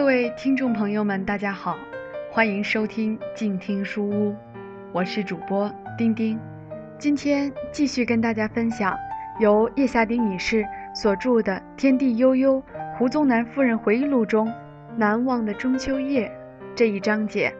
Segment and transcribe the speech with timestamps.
[0.00, 1.76] 各位听众朋友们，大家好，
[2.30, 4.34] 欢迎收听静听书屋，
[4.92, 6.40] 我是主播丁丁。
[6.98, 8.96] 今天继续跟大家分享
[9.40, 10.64] 由叶夏丁女士
[10.94, 12.64] 所著的《天地悠悠：
[12.96, 14.50] 胡宗南夫人回忆录》中
[14.96, 16.32] “难忘的中秋夜”
[16.74, 17.52] 这一章节。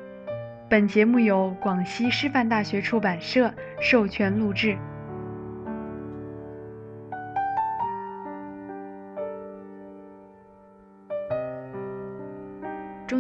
[0.67, 3.53] 本节目由广西师范大学出版社
[3.83, 4.79] 授权录制。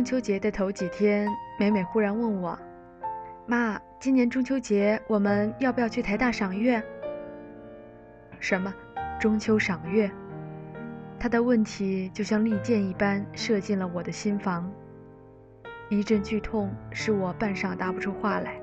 [0.01, 1.29] 中秋节的头几天，
[1.59, 2.59] 美美忽然问我
[3.47, 6.83] ：“妈，今年中秋节我们要不要去台大赏月？”
[8.41, 8.73] 什么？
[9.21, 10.11] 中秋赏月？
[11.19, 14.73] 她的问题就像利箭一般射进了我的心房，
[15.91, 18.59] 一阵剧痛使我半晌答不出话来。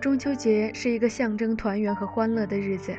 [0.00, 2.92] 中秋节是一个象征团圆和欢乐的日子，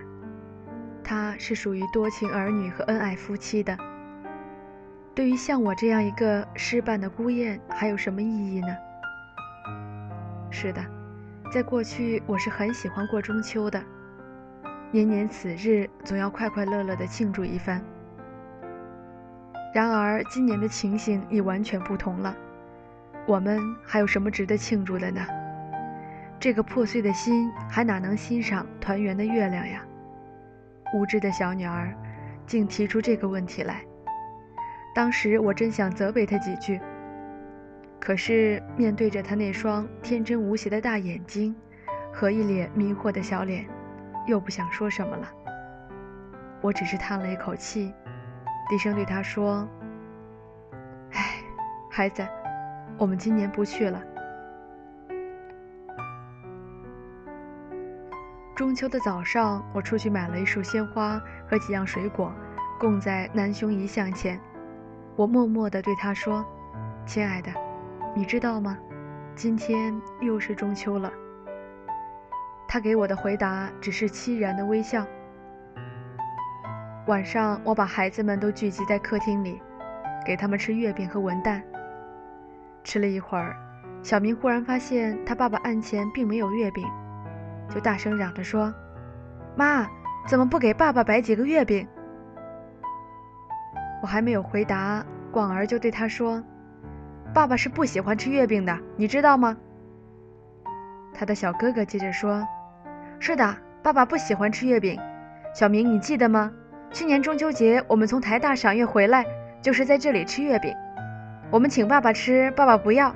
[1.03, 3.77] 它是属于多情儿女和恩爱夫妻的。
[5.15, 8.67] 对于像我这样一个失伴的孤雁，还有什么意义呢？
[10.51, 10.85] 是的，
[11.49, 13.81] 在过去我是很喜欢过中秋的，
[14.91, 17.81] 年年此日总要快快乐乐地庆祝一番。
[19.73, 22.35] 然而今年的情形已完全不同了，
[23.25, 25.25] 我们还有什么值得庆祝的呢？
[26.41, 29.81] 这个破碎的心还哪能欣赏团圆的月亮呀？
[30.93, 31.93] 无知的小女儿，
[32.45, 33.81] 竟提出这个问题来。
[34.95, 36.79] 当时我真想责备他几句，
[37.99, 41.53] 可是面对着他那双天真无邪的大眼睛
[42.13, 43.65] 和一脸迷惑的小脸，
[44.25, 45.29] 又不想说什么了。
[46.61, 47.93] 我只是叹了一口气，
[48.69, 49.67] 低声对他说
[51.11, 51.41] ：“哎，
[51.91, 52.25] 孩子，
[52.97, 53.99] 我们今年不去了。”
[58.55, 62.33] 中秋的早上，我出去买了一束鲜花和几样水果，
[62.79, 64.39] 供在南兄遗像前。
[65.15, 66.45] 我默默地对他说
[67.07, 67.49] ：“亲爱的，
[68.13, 68.77] 你知道吗？
[69.33, 71.11] 今天又是中秋了。”
[72.67, 75.05] 他给我的回答只是凄然的微笑。
[77.07, 79.61] 晚上，我把孩子们都聚集在客厅里，
[80.25, 81.61] 给他们吃月饼和文旦。
[82.83, 83.55] 吃了一会儿，
[84.03, 86.85] 小明忽然发现他爸爸案前并没有月饼，
[87.69, 88.73] 就大声嚷着说
[89.55, 89.87] ：“妈，
[90.27, 91.87] 怎么不给爸爸摆几个月饼？”
[94.01, 95.03] 我还没有回答，
[95.35, 96.41] 广儿就对他说
[97.35, 99.57] ：“爸爸是不喜欢吃月饼的，你知道吗？”
[101.13, 102.47] 他的小哥哥接着说
[103.19, 104.97] ：“是的，爸爸不喜欢吃月饼。
[105.53, 106.53] 小明，你记得吗？
[106.89, 109.25] 去年中秋节我们从台大赏月回来，
[109.61, 110.73] 就是在这里吃月饼。
[111.51, 113.13] 我们请爸爸吃，爸爸不要，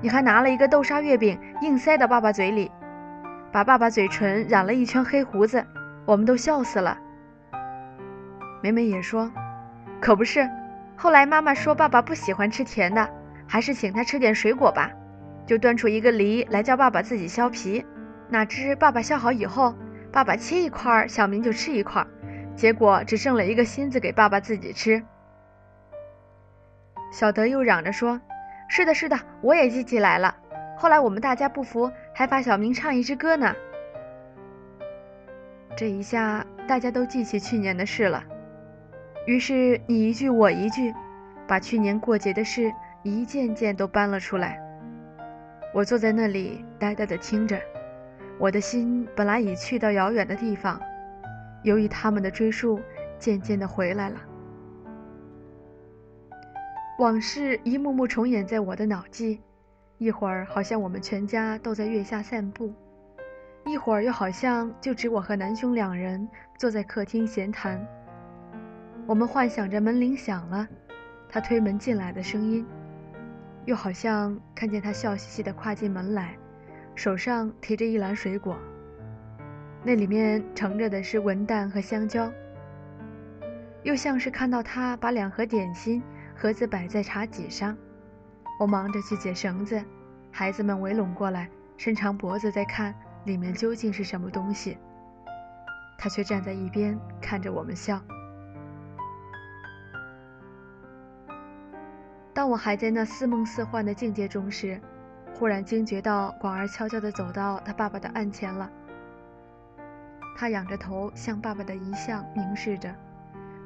[0.00, 2.70] 你还拿了一个豆沙月饼硬塞到爸爸嘴里，
[3.50, 5.66] 把爸爸嘴唇染了一圈黑胡子，
[6.04, 6.96] 我们都笑死了。”
[8.62, 9.28] 美美也说。
[10.00, 10.48] 可不是，
[10.96, 13.08] 后来妈妈说爸爸不喜欢吃甜的，
[13.46, 14.90] 还是请他吃点水果吧，
[15.46, 17.84] 就端出一个梨来叫爸爸自己削皮。
[18.28, 19.74] 哪知爸爸削好以后，
[20.10, 22.04] 爸爸切一块，小明就吃一块，
[22.56, 25.02] 结果只剩了一个心子给爸爸自己吃。
[27.12, 28.20] 小德又嚷着说
[28.68, 30.34] ：“是的，是的，我也记起来了。
[30.76, 33.54] 后来我们大家不服，还罚小明唱一支歌呢。”
[35.76, 38.24] 这一下大家都记起去年的事了。
[39.26, 40.94] 于是你一句我一句，
[41.48, 42.72] 把去年过节的事
[43.02, 44.60] 一件件都搬了出来。
[45.74, 47.60] 我坐在那里呆呆地听着，
[48.38, 50.80] 我的心本来已去到遥远的地方，
[51.64, 52.80] 由于他们的追溯，
[53.18, 54.20] 渐渐地回来了。
[57.00, 59.40] 往事一幕幕重演在我的脑际，
[59.98, 62.72] 一会儿好像我们全家都在月下散步，
[63.66, 67.84] 一会儿又好像就只我和南兄两人坐在客厅闲谈。
[69.08, 70.66] 我们幻想着门铃响了，
[71.28, 72.66] 他推门进来的声音，
[73.64, 76.36] 又好像看见他笑嘻嘻地跨进门来，
[76.96, 78.56] 手上提着一篮水果，
[79.84, 82.28] 那里面盛着的是文旦和香蕉。
[83.84, 86.02] 又像是看到他把两盒点心
[86.34, 87.76] 盒子摆在茶几上，
[88.58, 89.80] 我忙着去解绳子，
[90.32, 92.92] 孩子们围拢过来，伸长脖子在看
[93.24, 94.76] 里面究竟是什么东西，
[95.96, 98.02] 他却站在一边看着我们笑。
[102.36, 104.78] 当我还在那似梦似幻的境界中时，
[105.34, 108.70] 忽然惊觉到广儿悄悄地走到他爸爸的案前了。
[110.36, 112.94] 他仰着头向爸爸的遗像凝视着，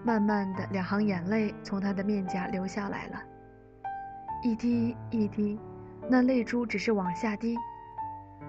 [0.05, 3.21] 慢慢的，两行眼泪从他的面颊流下来了，
[4.45, 5.59] 一滴一滴，
[6.09, 7.57] 那泪珠只是往下滴。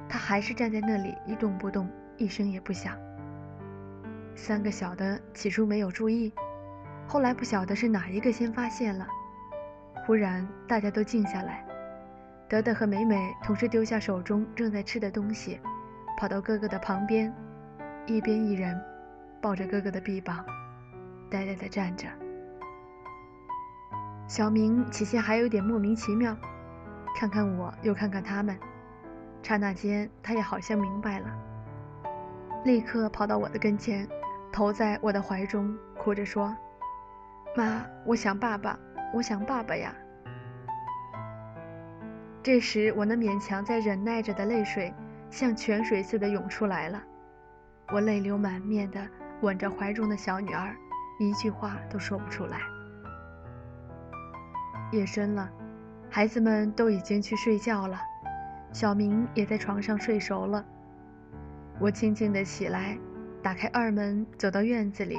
[0.07, 2.95] 他还是站在那里一动不动，一声也不响。
[4.35, 6.31] 三个小的起初没有注意，
[7.07, 9.07] 后来不晓得是哪一个先发现了，
[10.05, 11.65] 忽然大家都静下来。
[12.47, 15.59] 德德和美美同时丢下手中正在吃的东西，
[16.17, 17.33] 跑到哥哥的旁边，
[18.05, 18.77] 一边一人
[19.41, 20.45] 抱着哥哥的臂膀，
[21.29, 22.07] 呆呆地站着。
[24.27, 26.35] 小明起先还有点莫名其妙，
[27.15, 28.57] 看看我又看看他们，
[29.41, 31.27] 刹那间他也好像明白了，
[32.65, 34.07] 立刻跑到我的跟前，
[34.51, 36.55] 投在我的怀中，哭着说。
[37.55, 38.77] 妈，我想爸爸，
[39.13, 39.93] 我想爸爸呀。
[42.43, 44.93] 这时，我那勉强在忍耐着的泪水，
[45.29, 47.03] 像泉水似的涌出来了。
[47.93, 49.05] 我泪流满面的
[49.41, 50.75] 吻着怀中的小女儿，
[51.19, 52.59] 一句话都说不出来。
[54.91, 55.49] 夜深了，
[56.09, 57.99] 孩子们都已经去睡觉了，
[58.73, 60.65] 小明也在床上睡熟了。
[61.79, 62.97] 我静静的起来，
[63.43, 65.17] 打开二门，走到院子里。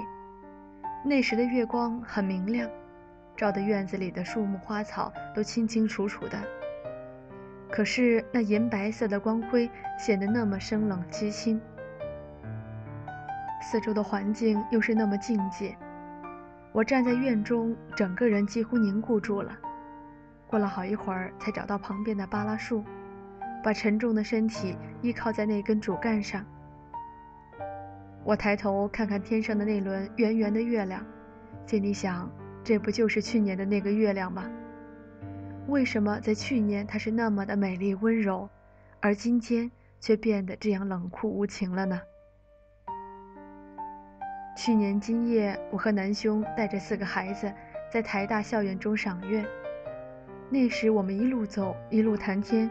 [1.04, 2.68] 那时的月光很明亮，
[3.36, 6.38] 照得院子里的树木花草都清清楚楚的。
[7.70, 11.60] 可是那银白色的光辉显得那么生冷凄清，
[13.62, 15.74] 四周的环境又是那么静寂。
[16.72, 19.56] 我站在院中，整个人几乎凝固住了。
[20.46, 22.84] 过了好一会儿，才找到旁边的芭拉树，
[23.64, 26.44] 把沉重的身体依靠在那根主干上。
[28.22, 31.02] 我抬头看看天上的那轮圆圆的月亮，
[31.66, 32.30] 心里想：
[32.64, 34.44] 这不就是去年的那个月亮吗？
[35.68, 38.48] 为什么在去年它是那么的美丽温柔，
[39.00, 39.70] 而今天
[40.00, 42.00] 却变得这样冷酷无情了呢？
[44.56, 47.52] 去年今夜，我和南兄带着四个孩子
[47.90, 49.44] 在台大校园中赏月，
[50.50, 52.68] 那时我们一路走，一路谈天，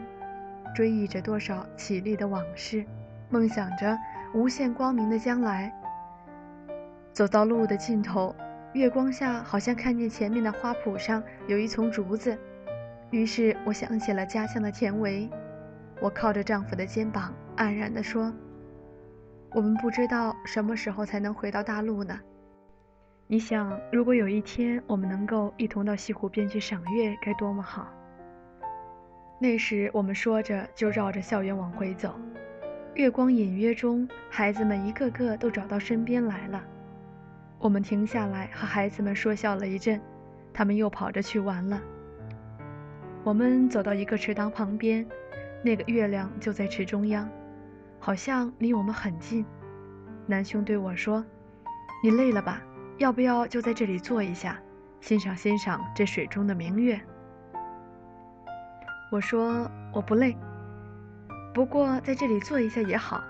[0.75, 2.85] 追忆着多少绮丽的往事，
[3.29, 3.97] 梦想着。
[4.33, 5.69] 无限光明的将来。
[7.11, 8.33] 走到路的尽头，
[8.73, 12.38] 月光下好像看见前面的花圃上有一丛竹子，
[13.09, 15.29] 于是我想起了家乡的田围。
[16.00, 18.33] 我靠着丈夫的肩膀，黯然地说
[19.51, 22.18] ：“我们不知道什么时候才能回到大陆呢。
[23.27, 27.91] 你想，如果有一天我们能够一同到西湖边去赏月，该多么好！”
[29.38, 32.15] 那时我们说着，就绕着校园往回走。
[32.95, 36.63] 月光隐约中，孩子们一个个都找到身边来了。
[37.61, 40.01] 我们停下来和孩子们说笑了一阵，
[40.51, 41.79] 他们又跑着去玩了。
[43.23, 45.07] 我们走到一个池塘旁边，
[45.63, 47.29] 那个月亮就在池中央，
[47.99, 49.45] 好像离我们很近。
[50.25, 51.23] 南兄对我说
[52.03, 52.63] ：“你累了吧？
[52.97, 54.59] 要不要就在这里坐一下，
[54.99, 56.99] 欣赏欣赏这水中的明月？”
[59.11, 60.35] 我说：“我不累。”
[61.53, 63.23] 不过在这里坐一下也好，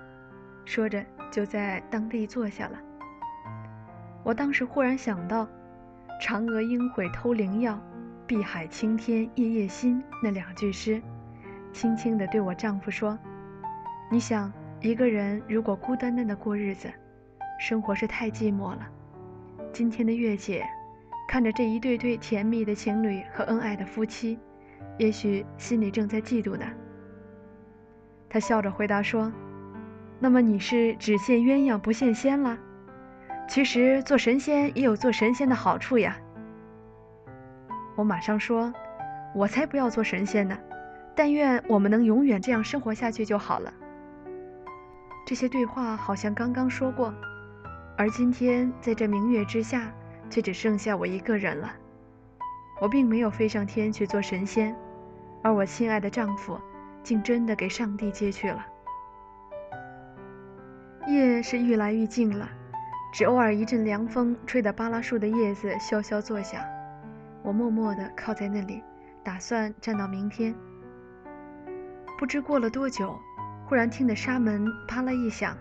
[0.63, 2.79] 说着就在当地坐下了。
[4.23, 5.47] 我当时忽然想到
[6.21, 7.79] “嫦娥应悔偷灵药，
[8.27, 11.01] 碧海青天夜夜心”那两句诗，
[11.73, 13.17] 轻轻地对我丈夫说
[14.11, 16.91] ：“你想，一个人如果孤单单的过日子，
[17.59, 18.87] 生活是太寂寞了。
[19.73, 20.65] 今天的月姐
[21.27, 24.37] 看着这一对对甜蜜的情侣和恩爱的夫妻，
[24.97, 26.65] 也许心里正在嫉妒呢。”
[28.29, 29.31] 他笑着回答说
[30.19, 32.57] ：“那么你是只羡鸳鸯不羡仙了？
[33.51, 36.15] 其实做神仙也有做神仙的好处呀。”
[37.97, 38.73] 我马上说
[39.35, 40.57] ：“我才不要做神仙呢！
[41.13, 43.73] 但愿我们能永远这样生活下去就好了。”
[45.27, 47.13] 这些对话好像刚刚说过，
[47.97, 49.91] 而今天在这明月之下，
[50.29, 51.73] 却只剩下我一个人了。
[52.79, 54.73] 我并没有飞上天去做神仙，
[55.43, 56.57] 而我亲爱的丈夫。
[57.03, 58.65] 竟真的给上帝接去了。
[61.07, 62.47] 夜是愈来愈静了，
[63.11, 66.63] 只偶尔一阵凉风吹得芭拉树的叶子萧萧作响。
[67.43, 68.81] 我默默地靠在那里，
[69.23, 70.55] 打算站到明天。
[72.17, 73.19] 不知过了多久，
[73.65, 75.57] 忽然听得纱门啪啦一响，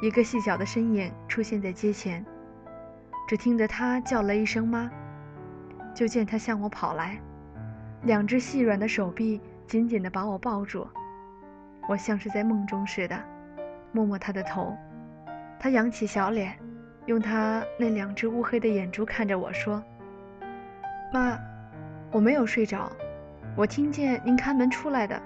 [0.00, 2.24] 一个细小的身影出现在街前。
[3.26, 4.88] 只听得他叫了一声“妈”，
[5.92, 7.18] 就见他向我跑来，
[8.02, 9.40] 两只细软的手臂。
[9.66, 10.86] 紧紧地把我抱住，
[11.88, 13.20] 我像是在梦中似的，
[13.90, 14.76] 摸摸他的头。
[15.58, 16.56] 他扬起小脸，
[17.06, 19.82] 用他那两只乌黑的眼珠看着我说
[21.12, 21.38] ：“妈，
[22.10, 22.90] 我没有睡着，
[23.56, 25.20] 我听见您开门出来的，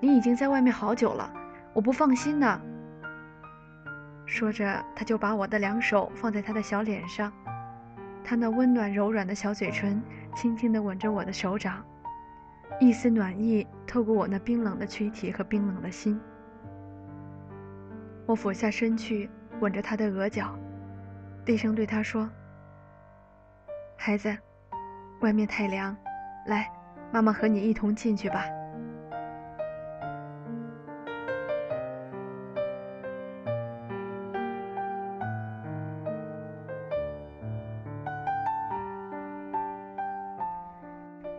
[0.00, 1.28] 您已经在外面好久了，
[1.72, 2.60] 我不放心呢。”
[4.26, 7.32] 说着，他就把我的两手放在他的小脸上，
[8.22, 10.00] 他那温暖柔软的小嘴唇
[10.36, 11.84] 轻轻地吻着我的手掌。
[12.78, 16.20] 一丝暖意透过我那冰冷的躯体和冰冷的心，
[18.24, 20.56] 我俯下身去吻着他的额角，
[21.48, 22.28] 低声对他说
[23.96, 24.36] ：“孩子，
[25.20, 25.96] 外面太凉，
[26.44, 26.70] 来，
[27.10, 28.44] 妈妈和你一同进去吧。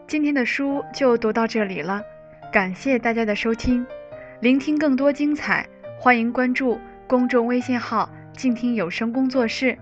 [0.07, 2.01] 今天的书就读到这里了，
[2.51, 3.85] 感谢大家的收听。
[4.39, 9.77] 聆听更多精彩，欢迎关注公众微信号“静听有声工作室”。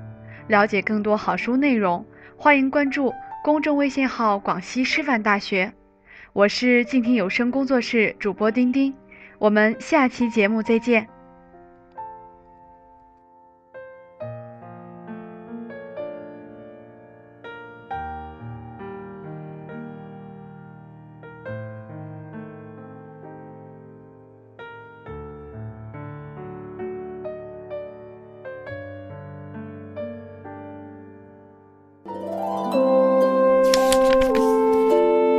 [0.47, 2.05] 了解更多好书内容，
[2.37, 3.13] 欢迎关注
[3.43, 5.73] 公众微信号“广西师范大学”。
[6.31, 8.93] 我是静听有声工作室主播丁丁，
[9.39, 11.07] 我们下期节目再见。